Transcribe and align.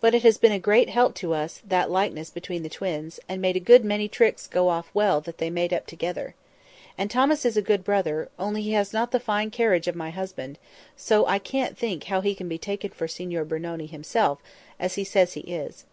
But 0.00 0.12
it 0.12 0.24
has 0.24 0.38
been 0.38 0.50
a 0.50 0.58
great 0.58 0.88
help 0.90 1.14
to 1.22 1.32
us 1.32 1.62
that 1.64 1.88
likeness 1.88 2.30
between 2.30 2.64
the 2.64 2.68
twins, 2.68 3.20
and 3.28 3.40
made 3.40 3.54
a 3.54 3.60
good 3.60 3.84
many 3.84 4.08
tricks 4.08 4.48
go 4.48 4.68
off 4.70 4.90
well 4.92 5.20
that 5.20 5.38
they 5.38 5.50
made 5.50 5.72
up 5.72 5.86
together. 5.86 6.34
And 6.98 7.08
Thomas 7.08 7.44
is 7.44 7.56
a 7.56 7.62
good 7.62 7.84
brother, 7.84 8.28
only 8.40 8.62
he 8.62 8.72
has 8.72 8.92
not 8.92 9.12
the 9.12 9.20
fine 9.20 9.52
carriage 9.52 9.86
of 9.86 9.94
my 9.94 10.10
husband, 10.10 10.58
so 10.96 11.22
that 11.22 11.30
I 11.30 11.38
can't 11.38 11.78
think 11.78 12.02
how 12.10 12.22
he 12.22 12.34
can 12.34 12.48
be 12.48 12.58
taken 12.58 12.90
for 12.90 13.06
Signor 13.06 13.44
Brunoni 13.44 13.86
himself, 13.86 14.40
as 14.80 14.96
he 14.96 15.04
says 15.04 15.34
he 15.34 15.42
is." 15.42 15.84